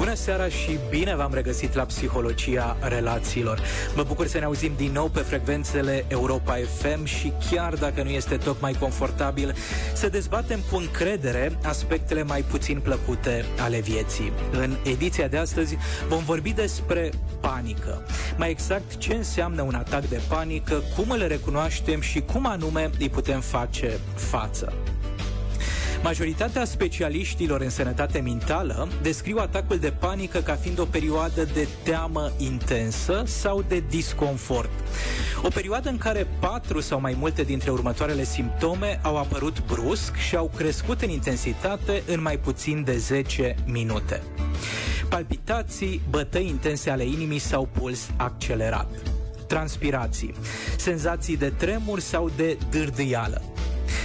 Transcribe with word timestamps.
Bună 0.00 0.14
seara 0.14 0.48
și 0.48 0.78
bine 0.90 1.16
v-am 1.16 1.34
regăsit 1.34 1.74
la 1.74 1.84
Psihologia 1.84 2.76
Relațiilor. 2.80 3.60
Mă 3.96 4.02
bucur 4.02 4.26
să 4.26 4.38
ne 4.38 4.44
auzim 4.44 4.72
din 4.76 4.92
nou 4.92 5.08
pe 5.08 5.20
frecvențele 5.20 6.04
Europa 6.08 6.56
FM 6.78 7.04
și 7.04 7.32
chiar 7.50 7.74
dacă 7.74 8.02
nu 8.02 8.08
este 8.08 8.36
tocmai 8.36 8.72
confortabil, 8.72 9.54
să 9.94 10.08
dezbatem 10.08 10.60
cu 10.70 10.76
încredere 10.76 11.58
aspectele 11.64 12.22
mai 12.22 12.42
puțin 12.42 12.80
plăcute 12.80 13.44
ale 13.58 13.80
vieții. 13.80 14.32
În 14.52 14.76
ediția 14.84 15.28
de 15.28 15.36
astăzi 15.36 15.76
vom 16.08 16.22
vorbi 16.24 16.52
despre 16.52 17.10
panică. 17.40 18.06
Mai 18.36 18.50
exact 18.50 18.96
ce 18.96 19.14
înseamnă 19.14 19.62
un 19.62 19.74
atac 19.74 20.04
de 20.04 20.20
panică, 20.28 20.82
cum 20.96 21.10
îl 21.10 21.26
recunoaștem 21.26 22.00
și 22.00 22.20
cum 22.20 22.46
anume 22.46 22.90
îi 22.98 23.08
putem 23.08 23.40
face 23.40 23.98
față. 24.14 24.72
Majoritatea 26.02 26.64
specialiștilor 26.64 27.60
în 27.60 27.70
sănătate 27.70 28.20
mentală 28.20 28.88
descriu 29.02 29.36
atacul 29.38 29.78
de 29.78 29.90
panică 29.90 30.38
ca 30.38 30.54
fiind 30.54 30.78
o 30.78 30.84
perioadă 30.84 31.44
de 31.44 31.68
teamă 31.82 32.32
intensă 32.38 33.22
sau 33.26 33.62
de 33.68 33.82
disconfort. 33.88 34.70
O 35.42 35.48
perioadă 35.48 35.88
în 35.88 35.98
care 35.98 36.26
patru 36.38 36.80
sau 36.80 37.00
mai 37.00 37.16
multe 37.18 37.42
dintre 37.42 37.70
următoarele 37.70 38.24
simptome 38.24 39.00
au 39.02 39.16
apărut 39.16 39.66
brusc 39.66 40.16
și 40.16 40.36
au 40.36 40.50
crescut 40.56 41.02
în 41.02 41.10
intensitate 41.10 42.02
în 42.06 42.22
mai 42.22 42.38
puțin 42.38 42.84
de 42.84 42.96
10 42.96 43.54
minute. 43.66 44.22
Palpitații, 45.08 46.00
bătăi 46.10 46.46
intense 46.46 46.90
ale 46.90 47.04
inimii 47.04 47.38
sau 47.38 47.68
puls 47.72 48.10
accelerat 48.16 48.90
transpirații, 49.46 50.34
senzații 50.76 51.36
de 51.36 51.52
tremur 51.56 52.00
sau 52.00 52.30
de 52.36 52.58
dârdâială, 52.70 53.42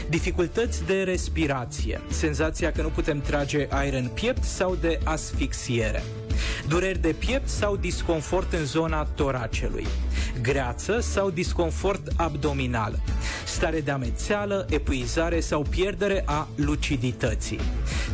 dificultăți 0.10 0.86
de 0.86 1.04
respirație, 1.04 2.02
senzația 2.08 2.72
că 2.72 2.82
nu 2.82 2.88
putem 2.88 3.22
trage 3.22 3.68
aer 3.70 3.94
în 3.94 4.08
piept 4.08 4.44
sau 4.44 4.76
de 4.82 5.00
asfixiere, 5.04 6.04
dureri 6.68 7.00
de 7.00 7.16
piept 7.20 7.48
sau 7.50 7.76
disconfort 7.76 8.54
în 8.54 8.66
zona 8.66 9.04
toracelui, 9.04 9.88
greață 10.42 11.00
sau 11.00 11.30
disconfort 11.30 12.08
abdominal, 12.16 13.00
stare 13.46 13.82
de 13.82 13.92
amețeală, 13.92 14.66
epuizare 14.70 15.40
sau 15.40 15.62
pierdere 15.62 16.24
a 16.26 16.48
lucidității, 16.56 17.60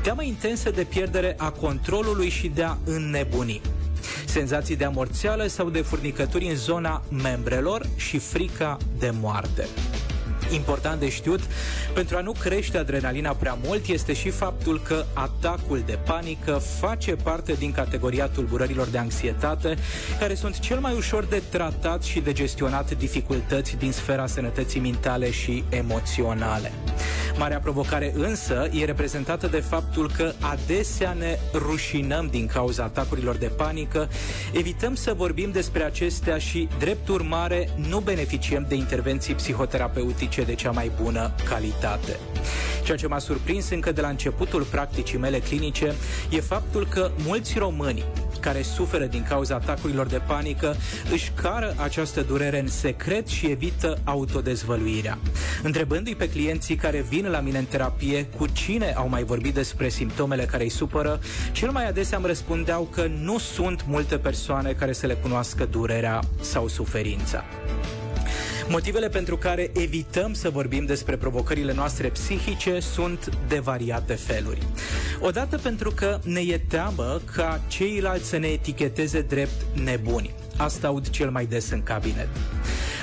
teamă 0.02 0.24
intensă 0.24 0.72
de 0.72 0.84
pierdere 0.84 1.36
a 1.38 1.50
controlului 1.50 2.30
și 2.30 2.48
de 2.48 2.64
a 2.64 2.78
înnebuni, 2.86 3.62
senzații 4.26 4.76
de 4.76 4.86
amorțeală 4.86 5.48
sau 5.48 5.70
de 5.70 5.82
furnicături 5.82 6.46
în 6.46 6.56
zona 6.56 7.04
membrelor 7.24 7.86
și 7.96 8.18
frica 8.18 8.78
de 9.00 9.12
moarte. 9.22 9.68
Important 10.54 11.00
de 11.00 11.10
știut, 11.10 11.40
pentru 11.94 12.18
a 12.18 12.22
nu 12.22 12.32
crește 12.32 12.78
adrenalina 12.78 13.32
prea 13.32 13.58
mult, 13.64 13.88
este 13.88 14.14
și 14.14 14.30
faptul 14.30 14.82
că 14.82 15.06
atacul 15.14 15.84
de 15.86 16.00
panică 16.06 16.62
face 16.80 17.16
parte 17.16 17.54
din 17.54 17.72
categoria 17.72 18.28
tulburărilor 18.28 18.88
de 18.88 18.98
anxietate, 18.98 19.78
care 20.20 20.34
sunt 20.34 20.60
cel 20.60 20.80
mai 20.80 20.94
ușor 20.96 21.26
de 21.26 21.42
tratat 21.50 22.04
și 22.04 22.20
de 22.20 22.32
gestionat 22.32 22.98
dificultăți 22.98 23.76
din 23.76 23.92
sfera 23.92 24.28
sănătății 24.28 24.80
mentale 24.80 25.32
și 25.32 25.64
emoționale. 25.70 26.72
Marea 27.38 27.60
provocare 27.60 28.14
însă 28.16 28.70
e 28.72 28.86
reprezentată 28.86 29.48
de 29.48 29.60
faptul 29.60 30.12
că 30.18 30.34
adesea 30.40 31.14
ne 31.14 31.38
rușinăm 31.54 32.28
din 32.28 32.48
cauza 32.48 32.84
atacurilor 32.84 33.36
de 33.36 33.46
panică, 33.46 34.10
evităm 34.54 34.96
să 34.96 35.14
vorbim 35.14 35.52
despre 35.52 35.84
acestea 35.84 36.38
și, 36.38 36.68
drept 36.80 37.08
urmare, 37.08 37.70
nu 37.90 38.00
beneficiem 38.00 38.66
de 38.70 38.76
intervenții 38.76 39.34
psihoterapeutice 39.34 40.42
de 40.42 40.56
cea 40.56 40.72
mai 40.72 40.92
bună 41.02 41.32
calitate. 41.50 42.20
Ceea 42.84 42.98
ce 42.98 43.08
m-a 43.08 43.20
surprins 43.20 43.70
încă 43.70 43.92
de 43.92 44.02
la 44.02 44.08
începutul 44.08 44.64
practicii 44.64 45.18
mele 45.18 45.40
clinice 45.40 45.94
e 46.30 46.40
faptul 46.40 46.88
că 46.88 47.12
mulți 47.26 47.58
români 47.58 48.04
care 48.42 48.62
suferă 48.62 49.06
din 49.06 49.24
cauza 49.24 49.56
atacurilor 49.56 50.08
de 50.08 50.22
panică 50.28 50.76
își 51.12 51.32
cară 51.42 51.76
această 51.78 52.22
durere 52.22 52.60
în 52.60 52.68
secret 52.68 53.28
și 53.28 53.46
evită 53.46 53.98
autodezvăluirea. 54.04 55.18
Întrebându-i 55.64 56.16
pe 56.16 56.30
clienții 56.30 56.76
care 56.76 57.06
vin 57.10 57.28
la 57.30 57.40
mine 57.40 57.58
în 57.58 57.66
terapie 57.66 58.26
cu 58.38 58.48
cine 58.48 58.94
au 58.94 59.10
mai 59.10 59.24
vorbit 59.24 59.54
despre 59.54 59.90
simptomele 59.90 60.46
care 60.46 60.64
îi 60.64 60.70
supără, 60.70 61.20
cel 61.52 61.72
mai 61.72 61.88
adesea 61.88 62.18
îmi 62.18 62.28
răspundeau 62.28 62.84
că 62.92 63.08
nu 63.22 63.38
sunt 63.38 63.86
multe 63.88 64.18
persoane 64.18 64.72
care 64.72 64.94
să 64.94 65.06
le 65.06 65.14
cunoască 65.14 65.66
durerea 65.66 66.20
sau 66.42 66.68
suferința. 66.68 67.44
Motivele 68.72 69.10
pentru 69.10 69.38
care 69.38 69.72
evităm 69.74 70.34
să 70.34 70.50
vorbim 70.50 70.86
despre 70.86 71.18
provocările 71.18 71.74
noastre 71.74 72.08
psihice 72.08 72.80
sunt 72.80 73.38
de 73.48 73.60
variate 73.60 74.14
feluri. 74.14 74.62
Odată 75.20 75.58
pentru 75.58 75.92
că 75.92 76.20
ne 76.24 76.40
e 76.40 76.58
teamă 76.58 77.22
ca 77.36 77.62
ceilalți 77.68 78.30
să 78.30 78.38
ne 78.38 78.48
eticheteze 78.48 79.22
drept 79.22 79.66
nebuni. 79.84 80.34
Asta 80.58 80.88
aud 80.88 81.10
cel 81.10 81.30
mai 81.30 81.46
des 81.46 81.70
în 81.72 81.84
cabinet. 81.84 82.28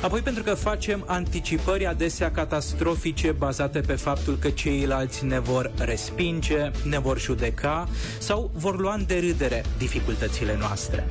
Apoi 0.03 0.20
pentru 0.20 0.42
că 0.42 0.54
facem 0.54 1.04
anticipări 1.06 1.86
adesea 1.86 2.31
catastrofice 2.31 3.32
bazate 3.32 3.81
pe 3.81 3.92
faptul 3.92 4.36
că 4.41 4.50
ceilalți 4.50 5.25
ne 5.25 5.38
vor 5.38 5.70
respinge, 5.78 6.70
ne 6.84 6.98
vor 6.98 7.20
judeca 7.20 7.88
sau 8.19 8.50
vor 8.54 8.78
lua 8.81 8.94
în 8.94 9.04
derâdere 9.06 9.64
dificultățile 9.78 10.56
noastre. 10.58 11.06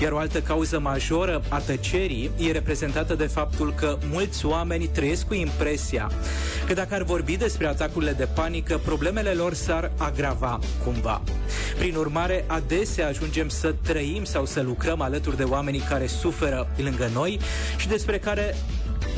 Iar 0.00 0.12
o 0.12 0.18
altă 0.18 0.40
cauză 0.40 0.78
majoră 0.78 1.42
a 1.48 1.58
tăcerii 1.58 2.30
e 2.36 2.52
reprezentată 2.52 3.14
de 3.14 3.26
faptul 3.26 3.74
că 3.74 3.98
mulți 4.10 4.46
oameni 4.46 4.86
trăiesc 4.86 5.26
cu 5.26 5.34
impresia 5.34 6.10
că 6.66 6.74
dacă 6.74 6.94
ar 6.94 7.02
vorbi 7.02 7.36
despre 7.36 7.66
atacurile 7.66 8.12
de 8.12 8.28
panică, 8.34 8.80
problemele 8.84 9.30
lor 9.30 9.54
s-ar 9.54 9.90
agrava 9.96 10.58
cumva. 10.84 11.22
Prin 11.78 11.94
urmare, 11.94 12.44
adesea 12.46 13.08
ajungem 13.08 13.48
să 13.48 13.74
trăim 13.82 14.24
sau 14.24 14.44
să 14.44 14.62
lucrăm 14.62 15.00
alături 15.00 15.36
de 15.36 15.42
oamenii 15.42 15.80
care 15.80 16.06
suferă 16.06 16.68
lângă 16.76 17.10
noi 17.12 17.40
și 17.76 17.88
despre 17.88 18.18
care 18.28 18.54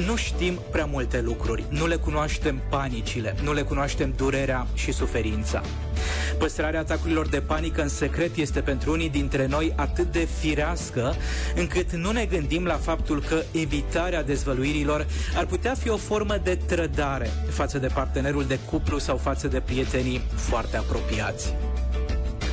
nu 0.06 0.16
știm 0.16 0.59
prea 0.71 0.84
multe 0.84 1.21
lucruri, 1.21 1.65
nu 1.69 1.87
le 1.87 1.97
cunoaștem 1.97 2.62
panicile, 2.69 3.34
nu 3.43 3.53
le 3.53 3.62
cunoaștem 3.62 4.12
durerea 4.16 4.66
și 4.75 4.93
suferința. 4.93 5.62
Păstrarea 6.38 6.81
atacurilor 6.81 7.28
de 7.28 7.41
panică 7.41 7.82
în 7.82 7.88
secret 7.88 8.37
este 8.37 8.60
pentru 8.60 8.93
unii 8.93 9.10
dintre 9.10 9.47
noi 9.47 9.72
atât 9.76 10.12
de 10.12 10.28
firească, 10.38 11.15
încât 11.54 11.93
nu 11.93 12.10
ne 12.10 12.25
gândim 12.25 12.65
la 12.65 12.75
faptul 12.75 13.22
că 13.22 13.43
evitarea 13.53 14.22
dezvăluirilor 14.22 15.06
ar 15.37 15.47
putea 15.47 15.75
fi 15.75 15.88
o 15.88 15.97
formă 15.97 16.37
de 16.42 16.54
trădare 16.54 17.31
față 17.48 17.78
de 17.78 17.87
partenerul 17.87 18.44
de 18.44 18.59
cuplu 18.71 18.98
sau 18.98 19.16
față 19.16 19.48
de 19.48 19.60
prietenii 19.60 20.21
foarte 20.34 20.77
apropiați. 20.77 21.54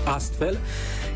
Astfel, 0.06 0.57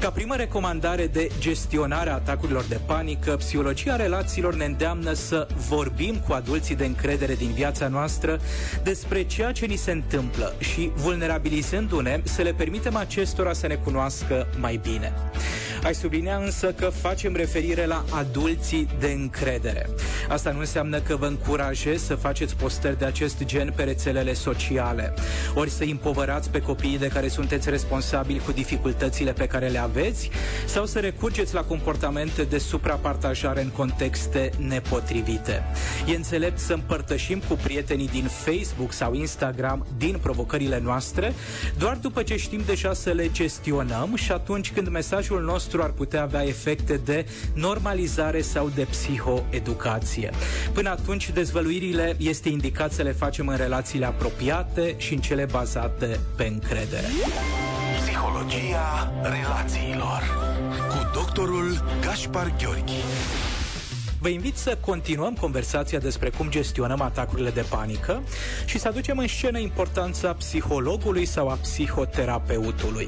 ca 0.01 0.09
primă 0.09 0.35
recomandare 0.35 1.07
de 1.07 1.29
gestionare 1.39 2.09
a 2.09 2.13
atacurilor 2.13 2.63
de 2.63 2.79
panică, 2.85 3.35
psihologia 3.35 3.95
relațiilor 3.95 4.55
ne 4.55 4.65
îndeamnă 4.65 5.13
să 5.13 5.47
vorbim 5.69 6.15
cu 6.27 6.33
adulții 6.33 6.75
de 6.75 6.85
încredere 6.85 7.33
din 7.33 7.51
viața 7.51 7.87
noastră 7.87 8.39
despre 8.83 9.23
ceea 9.23 9.51
ce 9.51 9.65
ni 9.65 9.75
se 9.75 9.91
întâmplă 9.91 10.53
și, 10.59 10.91
vulnerabilizându-ne, 10.95 12.21
să 12.23 12.41
le 12.41 12.53
permitem 12.53 12.95
acestora 12.95 13.53
să 13.53 13.67
ne 13.67 13.75
cunoască 13.75 14.47
mai 14.59 14.79
bine. 14.83 15.13
Ai 15.83 15.95
sublinea 15.95 16.37
însă 16.37 16.71
că 16.71 16.85
facem 16.85 17.35
referire 17.35 17.85
la 17.85 18.05
adulții 18.09 18.87
de 18.99 19.07
încredere. 19.07 19.89
Asta 20.29 20.51
nu 20.51 20.59
înseamnă 20.59 20.99
că 20.99 21.15
vă 21.15 21.25
încurajez 21.25 22.03
să 22.03 22.15
faceți 22.15 22.55
postări 22.55 22.97
de 22.97 23.05
acest 23.05 23.43
gen 23.43 23.73
pe 23.75 23.83
rețelele 23.83 24.33
sociale, 24.33 25.13
ori 25.55 25.69
să 25.69 25.83
împovărați 25.83 26.49
pe 26.49 26.61
copiii 26.61 26.97
de 26.97 27.07
care 27.07 27.27
sunteți 27.27 27.69
responsabili 27.69 28.39
cu 28.39 28.51
dificultățile 28.51 29.33
pe 29.33 29.47
care 29.47 29.67
le 29.67 29.77
aveți, 29.77 30.29
sau 30.65 30.85
să 30.85 30.99
recurgeți 30.99 31.53
la 31.53 31.63
comportamente 31.63 32.43
de 32.43 32.57
suprapartajare 32.57 33.61
în 33.61 33.69
contexte 33.69 34.49
nepotrivite. 34.57 35.63
E 36.07 36.15
înțelept 36.15 36.59
să 36.59 36.73
împărtășim 36.73 37.41
cu 37.47 37.53
prietenii 37.63 38.07
din 38.07 38.25
Facebook 38.25 38.93
sau 38.93 39.13
Instagram 39.13 39.85
din 39.97 40.17
provocările 40.21 40.79
noastre, 40.83 41.33
doar 41.77 41.97
după 42.01 42.23
ce 42.23 42.37
știm 42.37 42.61
deja 42.65 42.93
să 42.93 43.09
le 43.09 43.31
gestionăm 43.31 44.15
și 44.15 44.31
atunci 44.31 44.71
când 44.71 44.87
mesajul 44.87 45.41
nostru 45.41 45.69
nostru 45.71 45.91
ar 45.91 45.97
putea 45.97 46.21
avea 46.21 46.43
efecte 46.47 46.99
de 47.05 47.25
normalizare 47.53 48.41
sau 48.41 48.69
de 48.75 48.87
psihoeducație. 48.89 50.29
Până 50.73 50.89
atunci, 50.89 51.29
dezvăluirile 51.29 52.15
este 52.17 52.49
indicat 52.49 52.91
să 52.91 53.01
le 53.01 53.11
facem 53.11 53.47
în 53.47 53.55
relațiile 53.55 54.05
apropiate 54.05 54.95
și 54.97 55.13
în 55.13 55.19
cele 55.19 55.45
bazate 55.51 56.19
pe 56.35 56.43
încredere. 56.43 57.07
Psihologia 58.01 59.13
relațiilor 59.21 60.21
cu 60.89 61.09
doctorul 61.13 61.83
Gaspar 62.01 62.53
Gheorghi. 62.57 63.50
Vă 64.21 64.27
invit 64.29 64.57
să 64.57 64.77
continuăm 64.79 65.33
conversația 65.33 65.99
despre 65.99 66.29
cum 66.29 66.49
gestionăm 66.49 67.01
atacurile 67.01 67.49
de 67.49 67.65
panică 67.69 68.23
și 68.65 68.79
să 68.79 68.87
aducem 68.87 69.17
în 69.17 69.27
scenă 69.27 69.59
importanța 69.59 70.33
psihologului 70.33 71.25
sau 71.25 71.47
a 71.47 71.53
psihoterapeutului. 71.61 73.07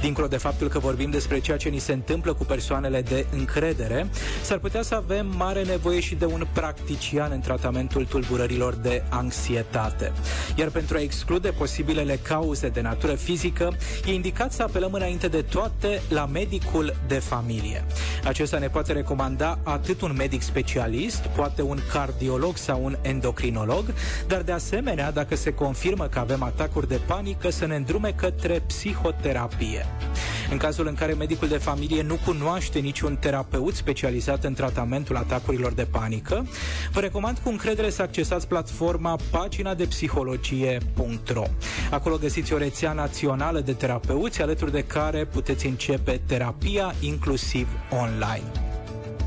Dincolo 0.00 0.26
de 0.26 0.36
faptul 0.36 0.68
că 0.68 0.78
vorbim 0.78 1.10
despre 1.10 1.40
ceea 1.40 1.56
ce 1.56 1.68
ni 1.68 1.78
se 1.78 1.92
întâmplă 1.92 2.32
cu 2.32 2.44
persoanele 2.44 3.02
de 3.02 3.26
încredere, 3.32 4.06
s-ar 4.42 4.58
putea 4.58 4.82
să 4.82 4.94
avem 4.94 5.26
mare 5.36 5.62
nevoie 5.62 6.00
și 6.00 6.14
de 6.14 6.24
un 6.24 6.46
practician 6.52 7.30
în 7.32 7.40
tratamentul 7.40 8.04
tulburărilor 8.04 8.74
de 8.74 9.02
anxietate. 9.08 10.12
Iar 10.56 10.68
pentru 10.68 10.96
a 10.96 11.00
exclude 11.00 11.50
posibilele 11.50 12.18
cauze 12.22 12.68
de 12.68 12.80
natură 12.80 13.14
fizică, 13.14 13.76
e 14.06 14.12
indicat 14.12 14.52
să 14.52 14.62
apelăm 14.62 14.92
înainte 14.92 15.28
de 15.28 15.42
toate 15.42 16.02
la 16.08 16.26
medicul 16.26 16.94
de 17.06 17.18
familie. 17.18 17.84
Acesta 18.24 18.58
ne 18.58 18.68
poate 18.68 18.92
recomanda 18.92 19.58
atât 19.62 20.00
un 20.00 20.14
medic 20.16 20.42
specialist, 20.52 21.26
poate 21.36 21.62
un 21.62 21.78
cardiolog 21.92 22.56
sau 22.56 22.84
un 22.84 22.96
endocrinolog, 23.02 23.84
dar 24.26 24.42
de 24.42 24.52
asemenea, 24.52 25.10
dacă 25.10 25.36
se 25.36 25.52
confirmă 25.54 26.06
că 26.06 26.18
avem 26.18 26.42
atacuri 26.42 26.88
de 26.88 27.00
panică, 27.06 27.50
să 27.50 27.66
ne 27.66 27.76
îndrume 27.76 28.12
către 28.16 28.62
psihoterapie. 28.66 29.86
În 30.50 30.56
cazul 30.56 30.86
în 30.86 30.94
care 30.94 31.12
medicul 31.12 31.48
de 31.48 31.56
familie 31.56 32.02
nu 32.02 32.18
cunoaște 32.24 32.78
niciun 32.78 33.16
terapeut 33.16 33.74
specializat 33.74 34.44
în 34.44 34.54
tratamentul 34.54 35.16
atacurilor 35.16 35.72
de 35.72 35.84
panică, 35.84 36.46
vă 36.92 37.00
recomand 37.00 37.38
cu 37.38 37.48
încredere 37.48 37.90
să 37.90 38.02
accesați 38.02 38.48
platforma 38.48 39.16
pagina 39.30 39.74
de 39.74 39.84
psihologie.ro. 39.84 41.44
Acolo 41.90 42.16
găsiți 42.16 42.52
o 42.52 42.58
rețea 42.58 42.92
națională 42.92 43.60
de 43.60 43.72
terapeuți 43.72 44.42
alături 44.42 44.72
de 44.72 44.84
care 44.84 45.24
puteți 45.24 45.66
începe 45.66 46.20
terapia 46.26 46.94
inclusiv 47.00 47.68
online. 47.90 48.71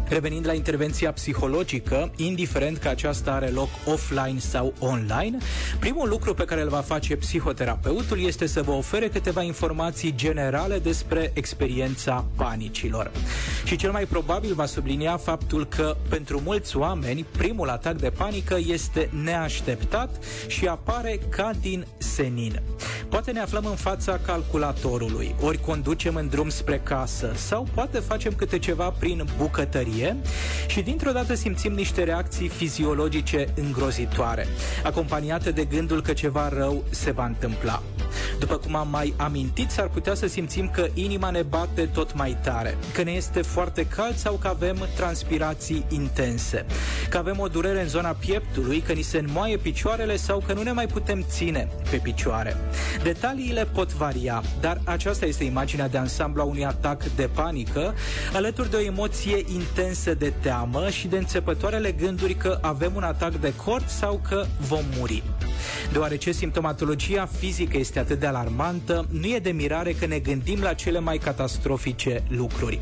Revenind 0.09 0.45
la 0.45 0.53
intervenția 0.53 1.11
psihologică, 1.11 2.11
indiferent 2.15 2.77
că 2.77 2.87
aceasta 2.87 3.31
are 3.31 3.47
loc 3.47 3.69
offline 3.85 4.39
sau 4.39 4.73
online, 4.79 5.37
primul 5.79 6.09
lucru 6.09 6.33
pe 6.33 6.45
care 6.45 6.61
îl 6.61 6.69
va 6.69 6.81
face 6.81 7.15
psihoterapeutul 7.15 8.19
este 8.19 8.45
să 8.45 8.61
vă 8.61 8.71
ofere 8.71 9.07
câteva 9.07 9.41
informații 9.41 10.15
generale 10.15 10.79
despre 10.79 11.31
experiența 11.33 12.25
panicilor. 12.35 13.11
Și 13.63 13.75
cel 13.75 13.91
mai 13.91 14.05
probabil 14.05 14.53
va 14.53 14.65
sublinia 14.65 15.17
faptul 15.17 15.65
că 15.65 15.95
pentru 16.09 16.41
mulți 16.43 16.77
oameni 16.77 17.25
primul 17.37 17.69
atac 17.69 17.95
de 17.95 18.09
panică 18.09 18.57
este 18.67 19.09
neașteptat 19.23 20.23
și 20.47 20.67
apare 20.67 21.19
ca 21.29 21.51
din 21.61 21.85
senin. 21.97 22.61
Poate 23.15 23.31
ne 23.31 23.39
aflăm 23.39 23.65
în 23.65 23.75
fața 23.75 24.19
calculatorului, 24.25 25.35
ori 25.41 25.57
conducem 25.57 26.15
în 26.15 26.27
drum 26.29 26.49
spre 26.49 26.79
casă 26.79 27.31
sau 27.35 27.67
poate 27.73 27.99
facem 27.99 28.33
câte 28.33 28.59
ceva 28.59 28.89
prin 28.89 29.25
bucătărie 29.37 29.93
bucurie 29.95 30.17
și 30.67 30.81
dintr-o 30.81 31.11
dată 31.11 31.33
simțim 31.33 31.73
niște 31.73 32.03
reacții 32.03 32.47
fiziologice 32.47 33.47
îngrozitoare, 33.55 34.47
acompaniate 34.83 35.51
de 35.51 35.65
gândul 35.65 36.01
că 36.01 36.13
ceva 36.13 36.49
rău 36.49 36.83
se 36.89 37.11
va 37.11 37.25
întâmpla. 37.25 37.81
După 38.39 38.57
cum 38.57 38.75
am 38.75 38.87
mai 38.89 39.13
amintit, 39.17 39.69
s-ar 39.69 39.87
putea 39.87 40.13
să 40.13 40.27
simțim 40.27 40.69
că 40.69 40.87
inima 40.93 41.29
ne 41.29 41.41
bate 41.41 41.85
tot 41.85 42.13
mai 42.13 42.37
tare, 42.43 42.77
că 42.93 43.03
ne 43.03 43.11
este 43.11 43.41
foarte 43.41 43.87
cald 43.87 44.15
sau 44.15 44.33
că 44.33 44.47
avem 44.47 44.87
transpirații 44.95 45.85
intense, 45.89 46.65
că 47.09 47.17
avem 47.17 47.39
o 47.39 47.47
durere 47.47 47.81
în 47.81 47.87
zona 47.87 48.09
pieptului, 48.09 48.79
că 48.79 48.93
ni 48.93 49.01
se 49.01 49.17
înmoaie 49.17 49.57
picioarele 49.57 50.15
sau 50.15 50.43
că 50.47 50.53
nu 50.53 50.61
ne 50.61 50.71
mai 50.71 50.87
putem 50.87 51.25
ține 51.29 51.69
pe 51.89 51.97
picioare. 51.97 52.57
Detaliile 53.03 53.65
pot 53.65 53.93
varia, 53.93 54.43
dar 54.59 54.81
aceasta 54.83 55.25
este 55.25 55.43
imaginea 55.43 55.87
de 55.87 55.97
ansamblu 55.97 56.41
a 56.41 56.45
unui 56.45 56.65
atac 56.65 57.03
de 57.15 57.29
panică, 57.33 57.93
alături 58.33 58.69
de 58.69 58.75
o 58.75 58.81
emoție 58.81 59.37
intensă 59.37 59.63
intensă 59.75 60.13
de 60.13 60.33
teamă 60.41 60.89
și 60.89 61.07
de 61.07 61.17
înțepătoarele 61.17 61.91
gânduri 61.91 62.33
că 62.33 62.57
avem 62.61 62.91
un 62.95 63.03
atac 63.03 63.35
de 63.35 63.53
cord 63.55 63.87
sau 63.87 64.21
că 64.27 64.45
vom 64.59 64.83
muri. 64.97 65.23
Deoarece 65.91 66.31
simptomatologia 66.31 67.29
fizică 67.39 67.77
este 67.77 67.99
atât 67.99 68.19
de 68.19 68.25
alarmantă, 68.25 69.07
nu 69.09 69.25
e 69.27 69.39
de 69.39 69.49
mirare 69.49 69.91
că 69.91 70.05
ne 70.05 70.19
gândim 70.19 70.61
la 70.61 70.73
cele 70.73 70.99
mai 70.99 71.17
catastrofice 71.17 72.23
lucruri. 72.27 72.79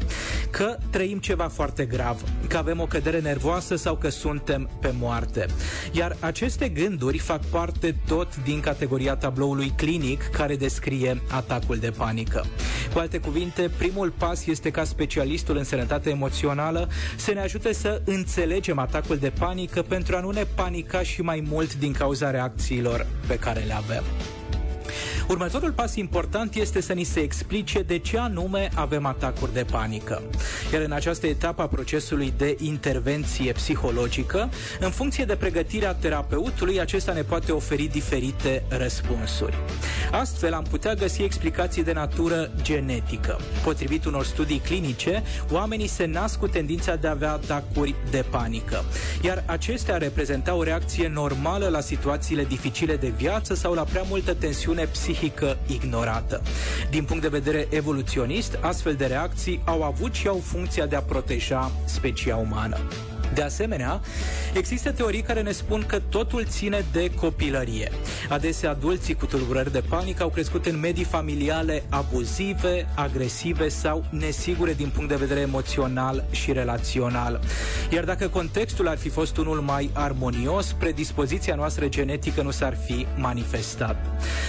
Că 0.50 0.78
trăim 0.90 1.18
ceva 1.18 1.48
foarte 1.48 1.86
grav, 1.86 2.22
că 2.48 2.58
avem 2.58 2.80
o 2.80 2.86
cădere 2.86 3.20
nervoasă 3.20 3.76
sau 3.76 3.96
că 3.96 4.10
suntem 4.10 4.70
pe 4.82 4.94
moarte. 5.00 5.46
Iar 5.92 6.16
aceste 6.20 6.70
gânduri 6.70 7.18
fac 7.18 7.46
parte 7.46 7.96
tot 8.08 8.44
din 8.44 8.60
categoria 8.60 9.16
tabloului 9.16 9.74
clinic 9.76 10.24
care 10.24 10.56
descrie 10.56 11.22
atacul 11.30 11.78
de 11.78 11.90
panică. 11.90 12.46
Cu 12.94 13.00
alte 13.00 13.18
cuvinte, 13.18 13.72
primul 13.78 14.14
pas 14.18 14.46
este 14.46 14.70
ca 14.70 14.84
specialistul 14.84 15.58
în 15.58 15.64
sănătate 15.64 16.10
emoțională 16.10 16.90
să 17.16 17.32
ne 17.32 17.40
ajute 17.40 17.74
să 17.74 18.02
înțelegem 18.06 18.80
atacul 18.80 19.18
de 19.18 19.30
panică 19.40 19.82
pentru 19.82 20.16
a 20.16 20.20
nu 20.20 20.30
ne 20.30 20.44
panica 20.56 21.02
și 21.02 21.22
mai 21.22 21.44
mult 21.50 21.76
din 21.76 21.92
cauza 21.92 22.32
reacțiilor 22.74 23.08
pe 23.28 23.40
care 23.40 23.60
le 23.60 23.74
avem. 23.74 24.04
Următorul 25.28 25.72
pas 25.72 25.96
important 25.96 26.56
este 26.56 26.82
să 26.82 26.94
ni 26.94 27.04
se 27.04 27.20
explice 27.20 27.82
de 27.82 27.98
ce 27.98 28.18
anume 28.18 28.70
avem 28.76 29.06
atacuri 29.06 29.54
de 29.54 29.66
panică. 29.72 30.22
Iar 30.74 30.82
în 30.82 30.92
această 30.92 31.28
etapă 31.28 31.62
a 31.62 31.68
procesului 31.68 32.34
de 32.38 32.56
intervenție 32.60 33.52
psihologică, 33.52 34.50
în 34.80 34.90
funcție 34.90 35.26
de 35.26 35.36
pregătirea 35.36 35.94
terapeutului, 35.94 36.80
acesta 36.80 37.14
ne 37.14 37.22
poate 37.22 37.52
oferi 37.52 37.88
diferite 37.88 38.64
răspunsuri. 38.68 39.58
Astfel 40.12 40.54
am 40.54 40.66
putea 40.70 40.94
găsi 40.94 41.22
explicații 41.22 41.84
de 41.84 41.94
natură 41.94 42.52
genetică. 42.62 43.40
Potrivit 43.64 44.06
unor 44.06 44.26
studii 44.26 44.60
clinice, 44.60 45.24
oamenii 45.52 45.88
se 45.88 46.06
nasc 46.06 46.40
cu 46.40 46.48
tendința 46.48 46.96
de 46.96 47.08
a 47.08 47.12
avea 47.12 47.32
atacuri 47.32 47.96
de 48.12 48.26
panică, 48.30 48.84
iar 49.22 49.44
acestea 49.46 49.98
reprezenta 49.98 50.56
o 50.56 50.64
reacție 50.64 51.08
normală 51.08 51.68
la 51.68 51.80
situațiile 51.80 52.44
dificile 52.44 52.96
de 52.96 53.14
viață 53.18 53.54
sau 53.54 53.74
la 53.74 53.84
prea 53.84 54.04
multă 54.10 54.34
tensiune 54.34 54.84
psihică 54.84 55.12
psihică 55.14 55.58
ignorată. 55.68 56.42
Din 56.90 57.04
punct 57.04 57.22
de 57.22 57.28
vedere 57.28 57.68
evoluționist, 57.70 58.58
astfel 58.62 58.94
de 58.94 59.06
reacții 59.06 59.62
au 59.66 59.84
avut 59.84 60.14
și 60.14 60.28
au 60.28 60.42
funcția 60.44 60.86
de 60.86 60.96
a 60.96 61.02
proteja 61.02 61.72
specia 61.86 62.36
umană. 62.36 62.78
De 63.34 63.42
asemenea, 63.42 64.02
există 64.54 64.92
teorii 64.92 65.22
care 65.22 65.42
ne 65.42 65.52
spun 65.52 65.84
că 65.88 66.00
totul 66.10 66.46
ține 66.50 66.86
de 66.92 67.12
copilărie. 67.16 67.92
Adesea 68.30 68.70
adulții 68.70 69.14
cu 69.14 69.26
tulburări 69.26 69.72
de 69.72 69.84
panică 69.90 70.24
au 70.24 70.30
crescut 70.30 70.66
în 70.66 70.80
medii 70.80 71.04
familiale 71.04 71.84
abuzive, 71.90 72.88
agresive 72.96 73.68
sau 73.68 74.06
nesigure 74.10 74.74
din 74.74 74.90
punct 74.90 75.10
de 75.10 75.16
vedere 75.16 75.40
emoțional 75.40 76.26
și 76.32 76.52
relațional. 76.52 77.40
Iar 77.92 78.04
dacă 78.04 78.28
contextul 78.28 78.88
ar 78.88 78.98
fi 78.98 79.10
fost 79.10 79.38
unul 79.38 79.60
mai 79.60 79.90
armonios, 79.94 80.76
predispoziția 80.80 81.56
noastră 81.56 81.88
genetică 81.88 82.42
nu 82.42 82.52
s-ar 82.52 82.78
fi 82.86 83.06
manifestat. 83.16 84.06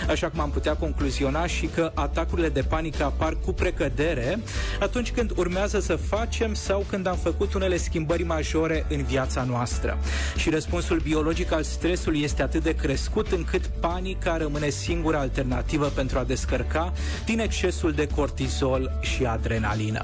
Așa 0.08 0.28
cum 0.28 0.40
am 0.40 0.50
putea 0.50 0.74
concluziona 0.74 1.46
și 1.46 1.66
că 1.66 1.90
atacurile 1.94 2.48
de 2.48 2.62
panică 2.62 3.04
apar 3.04 3.36
cu 3.44 3.52
precădere 3.52 4.38
atunci 4.80 5.12
când 5.12 5.30
urmează 5.36 5.80
să 5.80 5.96
facem 5.96 6.54
sau 6.54 6.84
când 6.90 7.06
am 7.06 7.16
făcut 7.16 7.54
unele 7.54 7.76
schimbări 7.76 8.22
majore 8.22 8.73
majore 8.74 8.86
în 8.88 9.02
viața 9.02 9.42
noastră. 9.42 9.98
Și 10.36 10.50
răspunsul 10.50 10.98
biologic 10.98 11.52
al 11.52 11.62
stresului 11.62 12.22
este 12.22 12.42
atât 12.42 12.62
de 12.62 12.74
crescut 12.74 13.32
încât 13.32 13.66
panica 13.66 14.36
rămâne 14.36 14.68
singura 14.68 15.18
alternativă 15.18 15.86
pentru 15.86 16.18
a 16.18 16.24
descărca 16.24 16.92
din 17.24 17.38
excesul 17.38 17.92
de 17.92 18.06
cortizol 18.06 18.98
și 19.00 19.24
adrenalină. 19.24 20.00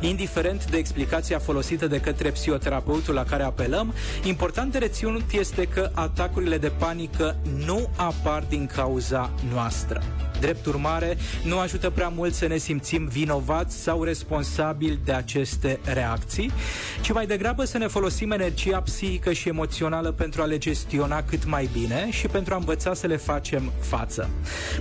Indiferent 0.00 0.70
de 0.70 0.76
explicația 0.76 1.38
folosită 1.38 1.86
de 1.86 2.00
către 2.00 2.30
psihoterapeutul 2.30 3.14
la 3.14 3.24
care 3.24 3.42
apelăm, 3.42 3.94
important 4.24 4.72
de 4.72 4.78
reținut 4.78 5.32
este 5.32 5.64
că 5.64 5.90
atacurile 5.94 6.58
de 6.58 6.72
panică 6.78 7.36
nu 7.64 7.88
apar 7.96 8.44
din 8.48 8.66
cauza 8.66 9.30
noastră. 9.52 10.02
Drept 10.40 10.66
urmare, 10.66 11.16
nu 11.44 11.58
ajută 11.58 11.90
prea 11.90 12.08
mult 12.08 12.34
să 12.34 12.46
ne 12.46 12.56
simțim 12.56 13.06
vinovați 13.06 13.76
sau 13.76 14.02
responsabili 14.02 14.98
de 15.04 15.12
aceste 15.12 15.78
reacții, 15.84 16.52
ci 17.00 17.12
mai 17.12 17.26
degrabă 17.26 17.64
să 17.64 17.78
ne 17.78 17.86
folosim 17.86 18.30
energia 18.30 18.80
psihică 18.80 19.32
și 19.32 19.48
emoțională 19.48 20.12
pentru 20.12 20.42
a 20.42 20.44
le 20.44 20.58
gestiona 20.58 21.22
cât 21.22 21.44
mai 21.44 21.68
bine 21.72 22.10
și 22.10 22.26
pentru 22.26 22.54
a 22.54 22.56
învăța 22.56 22.94
să 22.94 23.06
le 23.06 23.16
facem 23.16 23.72
față. 23.80 24.28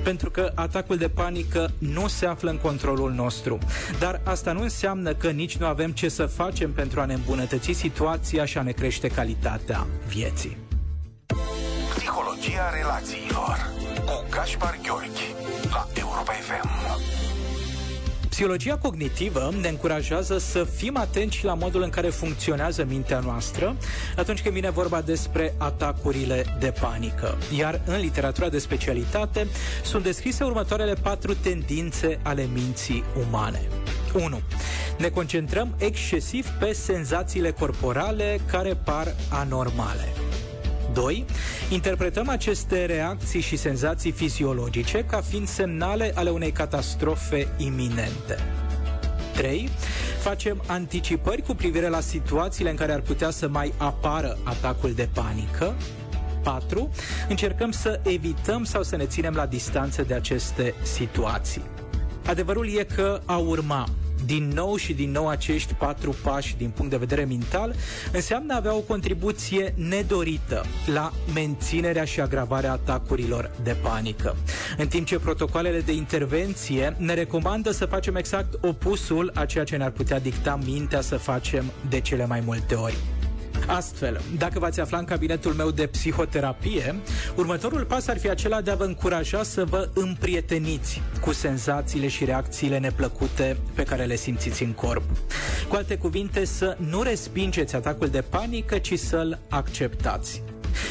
Pentru 0.04 0.32
că 0.32 0.51
atacul 0.56 0.98
de 0.98 1.10
panică 1.10 1.72
nu 1.78 2.08
se 2.08 2.25
află 2.25 2.50
în 2.50 2.58
controlul 2.58 3.12
nostru. 3.12 3.58
Dar 4.00 4.22
asta 4.24 4.51
nu 4.51 4.62
înseamnă 4.62 5.13
că 5.13 5.30
nici 5.30 5.58
nu 5.58 5.66
avem 5.66 5.92
ce 5.92 6.10
să 6.10 6.25
facem 6.25 6.72
pentru 6.72 7.00
a 7.00 7.06
ne 7.06 7.13
îmbunătăți 7.13 7.72
situația 7.72 8.46
și 8.46 8.58
a 8.58 8.62
ne 8.62 8.72
crește 8.72 9.08
calitatea 9.08 9.88
vieții. 10.08 10.58
Psihologia 11.96 12.70
relațiilor 12.74 13.72
cu 14.06 14.25
Gaspar 14.30 14.80
Gheorghi 14.84 15.49
la 15.72 15.88
Europa 15.94 16.32
FM. 16.32 16.68
Psihologia 18.30 18.78
cognitivă 18.78 19.54
ne 19.62 19.68
încurajează 19.68 20.38
să 20.38 20.64
fim 20.64 20.98
atenți 20.98 21.46
la 21.46 21.54
modul 21.54 21.82
în 21.82 21.90
care 21.90 22.10
funcționează 22.10 22.84
mintea 22.84 23.20
noastră 23.20 23.76
atunci 24.16 24.42
când 24.42 24.54
vine 24.54 24.70
vorba 24.70 25.02
despre 25.02 25.54
atacurile 25.58 26.58
de 26.60 26.74
panică. 26.80 27.38
Iar 27.58 27.82
în 27.86 28.00
literatura 28.00 28.50
de 28.50 28.58
specialitate 28.60 29.48
sunt 29.84 30.04
descrise 30.04 30.44
următoarele 30.44 30.94
patru 30.94 31.34
tendințe 31.34 32.20
ale 32.24 32.50
minții 32.54 33.04
umane. 33.28 33.62
1. 34.14 34.42
Ne 34.98 35.10
concentrăm 35.10 35.76
excesiv 35.78 36.48
pe 36.48 36.74
senzațiile 36.74 37.52
corporale 37.52 38.40
care 38.52 38.74
par 38.74 39.16
anormale. 39.30 40.19
2. 40.93 41.25
Interpretăm 41.69 42.29
aceste 42.29 42.86
reacții 42.86 43.41
și 43.41 43.55
senzații 43.55 44.12
fiziologice 44.12 45.05
ca 45.05 45.22
fiind 45.22 45.48
semnale 45.48 46.12
ale 46.15 46.29
unei 46.29 46.51
catastrofe 46.51 47.48
iminente. 47.58 48.38
3. 49.34 49.69
Facem 50.22 50.63
anticipări 50.67 51.41
cu 51.41 51.53
privire 51.55 51.88
la 51.88 52.00
situațiile 52.00 52.69
în 52.69 52.75
care 52.75 52.91
ar 52.91 53.01
putea 53.01 53.29
să 53.29 53.48
mai 53.48 53.74
apară 53.77 54.38
atacul 54.43 54.93
de 54.93 55.10
panică. 55.13 55.75
4. 56.43 56.89
Încercăm 57.29 57.72
să 57.72 58.00
evităm 58.03 58.63
sau 58.63 58.84
să 58.84 58.96
ne 58.96 59.05
ținem 59.05 59.34
la 59.34 59.46
distanță 59.46 60.03
de 60.03 60.13
aceste 60.13 60.74
situații. 60.81 61.63
Adevărul 62.25 62.77
e 62.77 62.84
că 62.84 63.22
a 63.25 63.38
urma 63.38 63.88
din 64.26 64.48
nou 64.48 64.76
și 64.76 64.94
din 64.94 65.12
nou 65.12 65.28
acești 65.28 65.74
patru 65.74 66.16
pași 66.24 66.56
din 66.58 66.70
punct 66.70 66.92
de 66.92 66.98
vedere 66.98 67.24
mental 67.24 67.76
înseamnă 68.12 68.56
avea 68.56 68.76
o 68.76 68.80
contribuție 68.80 69.74
nedorită 69.78 70.66
la 70.94 71.12
menținerea 71.34 72.06
și 72.06 72.22
agravarea 72.22 72.72
atacurilor 72.72 73.52
de 73.64 73.76
panică. 73.82 74.36
În 74.78 74.88
timp 74.88 75.06
ce 75.06 75.20
protocoalele 75.20 75.80
de 75.80 75.92
intervenție 75.92 76.96
ne 76.98 77.14
recomandă 77.14 77.72
să 77.72 77.86
facem 77.86 78.16
exact 78.16 78.54
opusul 78.62 79.32
a 79.34 79.46
ceea 79.46 79.64
ce 79.64 79.76
ne-ar 79.76 79.92
putea 79.92 80.20
dicta 80.20 80.60
mintea 80.66 81.02
să 81.02 81.18
facem 81.18 81.64
de 81.90 82.00
cele 82.00 82.26
mai 82.26 82.42
multe 82.46 82.76
ori. 82.76 82.96
Astfel, 83.70 84.22
dacă 84.38 84.60
v-ați 84.60 84.80
afla 84.80 84.98
în 84.98 85.06
cabinetul 85.06 85.54
meu 85.54 85.72
de 85.72 85.88
psihoterapie, 85.88 86.96
următorul 87.36 87.86
pas 87.86 88.08
ar 88.08 88.18
fi 88.18 88.30
acela 88.30 88.62
de 88.62 88.72
a 88.72 88.76
vă 88.76 88.84
încuraja 88.84 89.44
să 89.44 89.66
vă 89.66 89.90
împrieteniți 89.94 91.02
cu 91.22 91.32
senzațiile 91.32 92.08
și 92.08 92.26
reacțiile 92.26 92.80
neplăcute 92.80 93.58
pe 93.74 93.84
care 93.84 94.04
le 94.04 94.16
simțiți 94.16 94.64
în 94.64 94.72
corp. 94.72 95.04
Cu 95.68 95.76
alte 95.76 95.98
cuvinte, 95.98 96.46
să 96.46 96.78
nu 96.90 97.02
respingeți 97.02 97.76
atacul 97.76 98.08
de 98.08 98.22
panică, 98.22 98.78
ci 98.78 99.00
să-l 99.00 99.40
acceptați. 99.50 100.44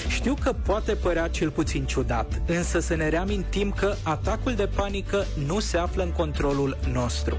Știu 0.09 0.37
că 0.43 0.53
poate 0.53 0.95
părea 0.95 1.29
cel 1.29 1.51
puțin 1.51 1.85
ciudat, 1.85 2.43
însă 2.47 2.81
să 2.81 2.95
ne 2.95 3.09
reamintim 3.09 3.71
că 3.71 3.95
atacul 4.03 4.55
de 4.55 4.69
panică 4.75 5.27
nu 5.47 5.61
se 5.61 5.77
află 5.77 6.03
în 6.03 6.11
controlul 6.11 6.79
nostru. 6.93 7.39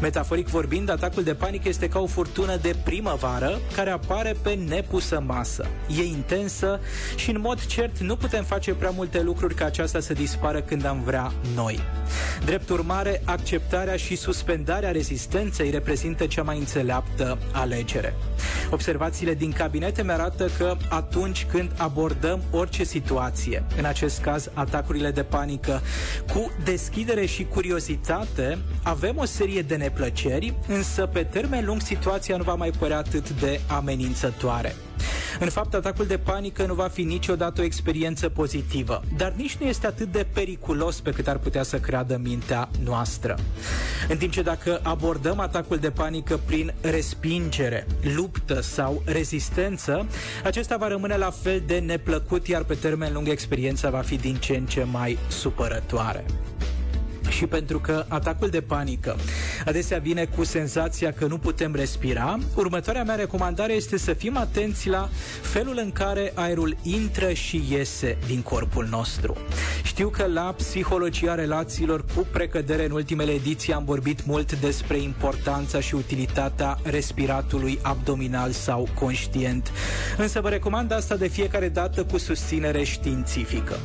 Metaforic 0.00 0.48
vorbind, 0.48 0.90
atacul 0.90 1.22
de 1.22 1.34
panică 1.34 1.68
este 1.68 1.88
ca 1.88 1.98
o 1.98 2.06
furtună 2.06 2.56
de 2.56 2.76
primăvară 2.84 3.58
care 3.74 3.90
apare 3.90 4.36
pe 4.42 4.54
nepusă 4.68 5.22
masă. 5.26 5.66
E 5.98 6.02
intensă 6.02 6.80
și 7.16 7.30
în 7.30 7.40
mod 7.40 7.66
cert 7.66 7.98
nu 7.98 8.16
putem 8.16 8.44
face 8.44 8.74
prea 8.74 8.90
multe 8.90 9.22
lucruri 9.22 9.54
ca 9.54 9.64
aceasta 9.64 10.00
să 10.00 10.12
dispară 10.12 10.60
când 10.60 10.84
am 10.84 11.02
vrea 11.04 11.32
noi. 11.54 11.80
Drept 12.44 12.68
urmare, 12.68 13.22
acceptarea 13.24 13.96
și 13.96 14.16
suspendarea 14.16 14.90
rezistenței 14.90 15.70
reprezintă 15.70 16.26
cea 16.26 16.42
mai 16.42 16.58
înțeleaptă 16.58 17.38
alegere. 17.52 18.14
Observațiile 18.70 19.34
din 19.34 19.52
cabinete 19.52 20.02
mi 20.02 20.10
arată 20.10 20.48
că 20.58 20.76
atunci 20.88 21.46
când 21.50 21.70
abordăm 21.82 22.42
orice 22.50 22.84
situație, 22.84 23.64
în 23.78 23.84
acest 23.84 24.20
caz 24.20 24.50
atacurile 24.54 25.10
de 25.10 25.22
panică, 25.22 25.80
cu 26.32 26.50
deschidere 26.64 27.26
și 27.26 27.44
curiozitate, 27.44 28.58
avem 28.82 29.16
o 29.16 29.24
serie 29.24 29.62
de 29.62 29.76
neplăceri, 29.76 30.54
însă 30.68 31.06
pe 31.06 31.22
termen 31.22 31.64
lung 31.64 31.80
situația 31.80 32.36
nu 32.36 32.42
va 32.42 32.54
mai 32.54 32.70
părea 32.78 32.98
atât 32.98 33.30
de 33.30 33.60
amenințătoare. 33.66 34.74
În 35.40 35.48
fapt, 35.48 35.74
atacul 35.74 36.06
de 36.06 36.18
panică 36.18 36.66
nu 36.66 36.74
va 36.74 36.88
fi 36.88 37.02
niciodată 37.02 37.60
o 37.60 37.64
experiență 37.64 38.28
pozitivă, 38.28 39.02
dar 39.16 39.32
nici 39.36 39.56
nu 39.56 39.66
este 39.66 39.86
atât 39.86 40.12
de 40.12 40.26
periculos 40.32 41.00
pe 41.00 41.10
cât 41.10 41.28
ar 41.28 41.38
putea 41.38 41.62
să 41.62 41.78
creadă 41.78 42.20
mintea 42.22 42.68
noastră. 42.84 43.38
În 44.08 44.16
timp 44.16 44.32
ce 44.32 44.42
dacă 44.42 44.80
abordăm 44.82 45.40
atacul 45.40 45.76
de 45.76 45.90
panică 45.90 46.40
prin 46.46 46.74
respingere, 46.80 47.86
luptă 48.16 48.60
sau 48.60 49.02
rezistență, 49.04 50.06
acesta 50.44 50.76
va 50.76 50.88
rămâne 50.88 51.16
la 51.16 51.30
fel 51.30 51.62
de 51.66 51.78
neplăcut, 51.78 52.46
iar 52.46 52.64
pe 52.64 52.74
termen 52.74 53.12
lung 53.12 53.28
experiența 53.28 53.90
va 53.90 54.00
fi 54.00 54.16
din 54.16 54.34
ce 54.34 54.56
în 54.56 54.66
ce 54.66 54.86
mai 54.90 55.18
supărătoare 55.28 56.24
și 57.42 57.48
pentru 57.48 57.78
că 57.78 58.04
atacul 58.08 58.48
de 58.48 58.60
panică 58.60 59.16
adesea 59.64 59.98
vine 59.98 60.24
cu 60.24 60.44
senzația 60.44 61.12
că 61.12 61.26
nu 61.26 61.38
putem 61.38 61.74
respira, 61.74 62.38
următoarea 62.54 63.04
mea 63.04 63.14
recomandare 63.14 63.72
este 63.72 63.98
să 63.98 64.12
fim 64.12 64.36
atenți 64.36 64.88
la 64.88 65.08
felul 65.42 65.78
în 65.82 65.90
care 65.90 66.32
aerul 66.34 66.76
intră 66.82 67.32
și 67.32 67.64
iese 67.70 68.18
din 68.26 68.42
corpul 68.42 68.86
nostru. 68.90 69.36
Știu 69.92 70.08
că 70.08 70.26
la 70.26 70.54
psihologia 70.56 71.34
relațiilor 71.34 72.04
cu 72.14 72.26
precădere 72.32 72.84
în 72.84 72.90
ultimele 72.90 73.30
ediții 73.32 73.72
am 73.72 73.84
vorbit 73.84 74.26
mult 74.26 74.60
despre 74.60 74.98
importanța 74.98 75.80
și 75.80 75.94
utilitatea 75.94 76.78
respiratului 76.82 77.78
abdominal 77.82 78.50
sau 78.50 78.88
conștient, 78.98 79.72
însă 80.16 80.40
vă 80.40 80.48
recomand 80.48 80.92
asta 80.92 81.16
de 81.16 81.28
fiecare 81.28 81.68
dată 81.68 82.04
cu 82.04 82.18
susținere 82.18 82.82
științifică. 82.82 83.76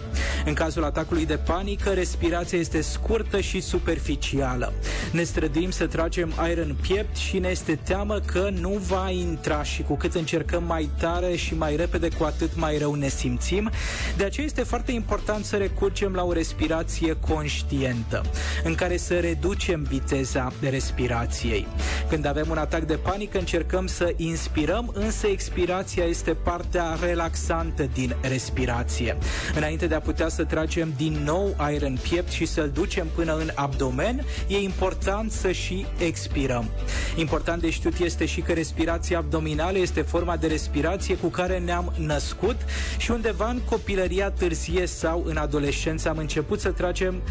În 0.45 0.53
cazul 0.53 0.83
atacului 0.83 1.25
de 1.25 1.37
panică, 1.37 1.89
respirația 1.89 2.59
este 2.59 2.81
scurtă 2.81 3.39
și 3.39 3.59
superficială. 3.59 4.73
Ne 5.11 5.23
străduim 5.23 5.69
să 5.69 5.87
tragem 5.87 6.33
aer 6.35 6.57
în 6.57 6.75
piept 6.81 7.15
și 7.15 7.39
ne 7.39 7.47
este 7.47 7.79
teamă 7.83 8.19
că 8.25 8.49
nu 8.59 8.69
va 8.69 9.09
intra 9.09 9.63
și 9.63 9.81
cu 9.81 9.95
cât 9.95 10.15
încercăm 10.15 10.63
mai 10.63 10.89
tare 10.99 11.35
și 11.35 11.55
mai 11.55 11.75
repede, 11.75 12.09
cu 12.17 12.23
atât 12.23 12.55
mai 12.55 12.77
rău 12.77 12.93
ne 12.93 13.07
simțim. 13.07 13.69
De 14.17 14.23
aceea 14.23 14.45
este 14.45 14.63
foarte 14.63 14.91
important 14.91 15.45
să 15.45 15.55
recurgem 15.55 15.95
la 16.05 16.23
o 16.23 16.33
respirație 16.33 17.17
conștientă, 17.27 18.21
în 18.63 18.75
care 18.75 18.97
să 18.97 19.19
reducem 19.19 19.83
viteza 19.83 20.51
respirației. 20.69 21.67
Când 22.09 22.25
avem 22.25 22.45
un 22.49 22.57
atac 22.57 22.81
de 22.81 22.95
panică, 22.95 23.37
încercăm 23.37 23.87
să 23.87 24.13
inspirăm, 24.15 24.91
însă 24.93 25.27
expirația 25.27 26.03
este 26.03 26.33
partea 26.33 26.97
relaxantă 27.01 27.89
din 27.93 28.15
respirație. 28.21 29.17
Înainte 29.55 29.87
de 29.87 29.95
a 29.95 29.99
putea 29.99 30.27
să 30.27 30.43
tragem 30.43 30.93
din 30.97 31.21
nou 31.23 31.53
aer 31.57 31.81
în 31.81 31.97
piept 32.01 32.31
și 32.31 32.45
să-l 32.45 32.69
ducem 32.69 33.07
până 33.15 33.35
în 33.35 33.49
abdomen, 33.55 34.25
e 34.47 34.57
important 34.57 35.31
să 35.31 35.51
și 35.51 35.85
expirăm. 35.97 36.69
Important 37.15 37.61
de 37.61 37.69
știut 37.69 37.97
este 37.99 38.25
și 38.25 38.41
că 38.41 38.53
respirația 38.53 39.17
abdominală 39.17 39.77
este 39.77 40.01
forma 40.01 40.37
de 40.37 40.47
respirație 40.47 41.17
cu 41.17 41.27
care 41.27 41.57
ne-am 41.57 41.93
născut 41.97 42.55
și 42.97 43.11
undeva 43.11 43.49
în 43.49 43.59
copilăria 43.69 44.31
târzie 44.31 44.85
sau 44.85 45.23
în 45.25 45.37
adolescență 45.37 45.85
am 46.05 46.17
început 46.17 46.59
să 46.59 46.69
tragem 46.69 47.21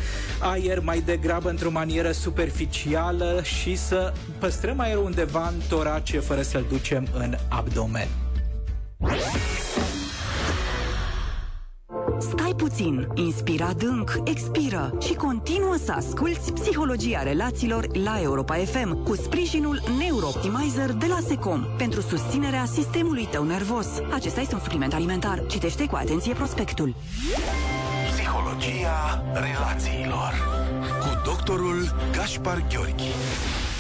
aer 0.41 0.81
mai 0.81 1.01
degrabă 1.01 1.49
într-o 1.49 1.71
manieră 1.71 2.11
superficială 2.11 3.41
și 3.43 3.77
să 3.77 4.13
păstrăm 4.39 4.81
aerul 4.81 5.05
undeva 5.05 5.49
în 5.49 5.61
torace 5.69 6.19
fără 6.19 6.43
să-l 6.43 6.65
ducem 6.69 7.09
în 7.15 7.35
abdomen. 7.49 8.09
Stai 12.19 12.55
puțin, 12.57 13.09
inspira 13.15 13.67
adânc, 13.67 14.21
expiră 14.25 14.99
și 15.01 15.15
continuă 15.15 15.77
să 15.85 15.93
asculți 15.93 16.53
Psihologia 16.53 17.23
Relațiilor 17.23 17.97
la 17.97 18.21
Europa 18.23 18.55
FM 18.55 19.03
cu 19.03 19.15
sprijinul 19.15 19.83
Neurooptimizer 19.99 20.93
de 20.93 21.07
la 21.09 21.19
Secom 21.27 21.67
pentru 21.79 22.01
susținerea 22.01 22.65
sistemului 22.65 23.29
tău 23.31 23.45
nervos. 23.45 23.87
Acesta 24.13 24.41
este 24.41 24.55
un 24.55 24.61
supliment 24.61 24.95
alimentar. 24.95 25.43
Citește 25.47 25.87
cu 25.87 25.95
atenție 25.95 26.35
prospectul. 26.35 26.95
Psihologia 28.59 29.23
Relațiilor 29.33 30.33
cu 31.01 31.21
doctorul 31.25 31.95
Gaspar 32.13 32.65
Gheorghi. 32.73 33.13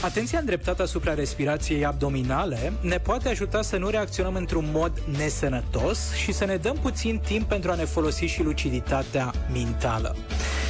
Atenția 0.04 0.38
îndreptată 0.38 0.83
asupra 0.83 1.14
respirației 1.14 1.85
abdominale 1.85 2.73
ne 2.80 2.99
poate 2.99 3.28
ajuta 3.28 3.62
să 3.62 3.76
nu 3.76 3.88
reacționăm 3.88 4.35
într-un 4.35 4.68
mod 4.73 4.92
nesănătos 5.18 6.12
și 6.14 6.33
să 6.33 6.45
ne 6.45 6.56
dăm 6.56 6.76
puțin 6.83 7.18
timp 7.18 7.49
pentru 7.49 7.71
a 7.71 7.75
ne 7.75 7.85
folosi 7.85 8.25
și 8.25 8.42
luciditatea 8.42 9.33
mentală. 9.52 10.16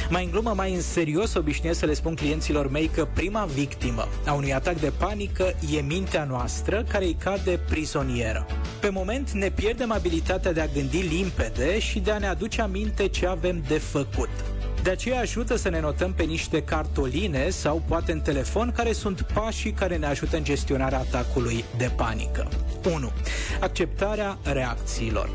Mai 0.09 0.23
în 0.23 0.31
glumă, 0.31 0.53
mai 0.55 0.73
în 0.73 0.81
serios, 0.81 1.33
obișnuiesc 1.33 1.79
să 1.79 1.85
le 1.85 1.93
spun 1.93 2.15
clienților 2.15 2.69
mei 2.69 2.87
că 2.87 3.07
prima 3.13 3.45
victimă 3.45 4.07
a 4.25 4.33
unui 4.33 4.53
atac 4.53 4.79
de 4.79 4.91
panică 4.97 5.53
e 5.75 5.81
mintea 5.81 6.23
noastră 6.23 6.83
care 6.89 7.05
îi 7.05 7.17
cade 7.19 7.59
prizonieră. 7.69 8.45
Pe 8.79 8.89
moment 8.89 9.31
ne 9.31 9.49
pierdem 9.49 9.91
abilitatea 9.91 10.53
de 10.53 10.61
a 10.61 10.67
gândi 10.67 11.01
limpede 11.01 11.79
și 11.79 11.99
de 11.99 12.11
a 12.11 12.17
ne 12.17 12.27
aduce 12.27 12.61
aminte 12.61 13.07
ce 13.07 13.27
avem 13.27 13.63
de 13.67 13.77
făcut. 13.77 14.29
De 14.83 14.89
aceea 14.89 15.19
ajută 15.19 15.55
să 15.55 15.69
ne 15.69 15.79
notăm 15.79 16.13
pe 16.13 16.23
niște 16.23 16.63
cartoline 16.63 17.49
sau 17.49 17.83
poate 17.87 18.11
în 18.11 18.19
telefon 18.19 18.71
care 18.75 18.91
sunt 18.91 19.21
pașii 19.21 19.71
care 19.71 19.97
ne 19.97 20.05
ajută 20.05 20.37
în 20.37 20.43
gestionarea 20.43 20.99
atacului 20.99 21.63
de 21.77 21.91
panică. 21.95 22.47
1. 22.93 23.11
Acceptarea 23.59 24.37
reacțiilor. 24.43 25.29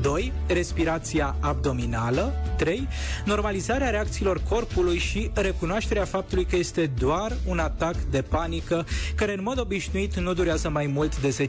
2. 0.00 0.32
Respirația 0.46 1.36
abdominală. 1.40 2.32
3. 2.56 2.88
Normalizarea 3.24 3.90
reacțiilor 3.90 4.42
corpului 4.48 4.98
și 4.98 5.30
recunoașterea 5.34 6.04
faptului 6.04 6.44
că 6.44 6.56
este 6.56 6.86
doar 6.98 7.36
un 7.46 7.58
atac 7.58 7.96
de 8.10 8.22
panică 8.22 8.86
care 9.14 9.32
în 9.32 9.42
mod 9.42 9.60
obișnuit 9.60 10.14
nu 10.14 10.34
durează 10.34 10.68
mai 10.68 10.86
mult 10.86 11.20
de 11.20 11.48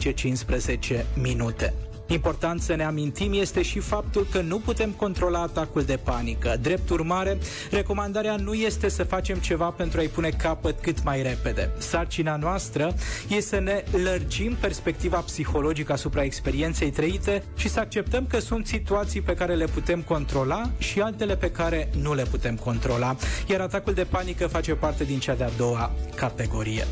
10-15 1.02 1.06
minute. 1.22 1.74
Important 2.12 2.62
să 2.62 2.76
ne 2.76 2.84
amintim 2.84 3.34
este 3.34 3.62
și 3.62 3.80
faptul 3.80 4.28
că 4.32 4.42
nu 4.42 4.60
putem 4.60 4.90
controla 4.90 5.42
atacul 5.42 5.84
de 5.84 6.00
panică. 6.04 6.58
Drept 6.62 6.90
urmare, 6.90 7.38
recomandarea 7.70 8.36
nu 8.36 8.54
este 8.54 8.90
să 8.90 9.04
facem 9.04 9.38
ceva 9.38 9.70
pentru 9.70 10.00
a-i 10.00 10.08
pune 10.08 10.30
capăt 10.30 10.80
cât 10.82 11.04
mai 11.04 11.22
repede. 11.22 11.72
Sarcina 11.78 12.36
noastră 12.36 12.94
este 13.28 13.56
să 13.56 13.60
ne 13.60 13.84
lărgim 14.04 14.56
perspectiva 14.60 15.18
psihologică 15.18 15.92
asupra 15.92 16.24
experienței 16.24 16.92
trăite 16.92 17.44
și 17.56 17.70
să 17.70 17.80
acceptăm 17.80 18.26
că 18.28 18.40
sunt 18.40 18.68
situații 18.68 19.22
pe 19.22 19.34
care 19.34 19.56
le 19.56 19.66
putem 19.66 20.02
controla 20.02 20.70
și 20.78 21.02
altele 21.02 21.36
pe 21.36 21.52
care 21.52 21.90
nu 22.02 22.14
le 22.14 22.24
putem 22.24 22.56
controla. 22.56 23.16
Iar 23.48 23.62
atacul 23.62 23.94
de 23.94 24.04
panică 24.04 24.48
face 24.48 24.74
parte 24.74 25.04
din 25.04 25.20
cea 25.20 25.36
de-a 25.36 25.50
doua 25.58 25.92
categorie. 26.16 26.88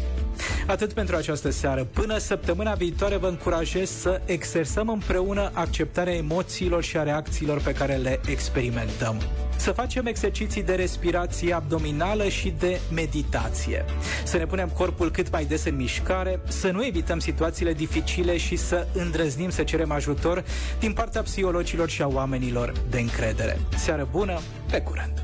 Atât 0.67 0.93
pentru 0.93 1.15
această 1.15 1.49
seară. 1.49 1.83
Până 1.83 2.17
săptămâna 2.17 2.73
viitoare 2.73 3.17
vă 3.17 3.27
încurajez 3.27 3.89
să 3.89 4.21
exersăm 4.25 4.89
împreună 4.89 5.51
acceptarea 5.53 6.13
emoțiilor 6.13 6.83
și 6.83 6.97
a 6.97 7.03
reacțiilor 7.03 7.61
pe 7.61 7.73
care 7.73 7.95
le 7.95 8.19
experimentăm. 8.25 9.21
Să 9.55 9.71
facem 9.71 10.05
exerciții 10.05 10.63
de 10.63 10.75
respirație 10.75 11.53
abdominală 11.53 12.27
și 12.27 12.53
de 12.59 12.79
meditație. 12.93 13.85
Să 14.23 14.37
ne 14.37 14.45
punem 14.45 14.69
corpul 14.69 15.11
cât 15.11 15.31
mai 15.31 15.45
des 15.45 15.65
în 15.65 15.75
mișcare, 15.75 16.39
să 16.47 16.71
nu 16.71 16.85
evităm 16.85 17.19
situațiile 17.19 17.73
dificile 17.73 18.37
și 18.37 18.55
să 18.55 18.87
îndrăznim 18.93 19.49
să 19.49 19.63
cerem 19.63 19.91
ajutor 19.91 20.43
din 20.79 20.93
partea 20.93 21.21
psihologilor 21.21 21.89
și 21.89 22.01
a 22.01 22.07
oamenilor 22.07 22.73
de 22.89 22.99
încredere. 22.99 23.59
Seară 23.77 24.07
bună, 24.11 24.39
pe 24.71 24.81
curând! 24.81 25.23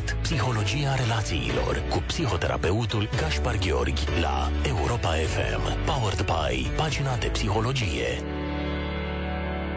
Ascultat 0.00 0.22
Psihologia 0.22 0.94
relațiilor 0.94 1.82
cu 1.88 2.02
psihoterapeutul 2.06 3.08
Gaspar 3.16 3.58
Gheorghi 3.58 4.04
la 4.20 4.50
Europa 4.68 5.08
FM. 5.08 5.84
Powered 5.84 6.24
by 6.24 6.70
pagina 6.76 7.16
de 7.16 7.26
psihologie. 7.26 8.39